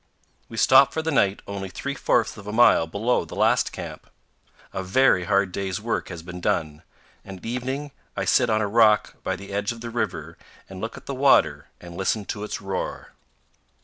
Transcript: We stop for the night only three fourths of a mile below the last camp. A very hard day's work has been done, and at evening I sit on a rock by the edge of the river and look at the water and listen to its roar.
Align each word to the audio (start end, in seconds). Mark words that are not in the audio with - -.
We 0.49 0.57
stop 0.57 0.93
for 0.93 1.03
the 1.03 1.11
night 1.11 1.43
only 1.45 1.69
three 1.69 1.93
fourths 1.93 2.35
of 2.35 2.47
a 2.47 2.51
mile 2.51 2.87
below 2.87 3.23
the 3.23 3.35
last 3.35 3.71
camp. 3.71 4.09
A 4.73 4.81
very 4.81 5.25
hard 5.25 5.51
day's 5.51 5.79
work 5.79 6.09
has 6.09 6.23
been 6.23 6.41
done, 6.41 6.81
and 7.23 7.37
at 7.37 7.45
evening 7.45 7.91
I 8.17 8.25
sit 8.25 8.49
on 8.49 8.61
a 8.61 8.67
rock 8.67 9.21
by 9.21 9.35
the 9.35 9.53
edge 9.53 9.71
of 9.71 9.81
the 9.81 9.91
river 9.91 10.39
and 10.67 10.81
look 10.81 10.97
at 10.97 11.05
the 11.05 11.13
water 11.13 11.67
and 11.79 11.95
listen 11.95 12.25
to 12.33 12.43
its 12.43 12.59
roar. 12.59 13.13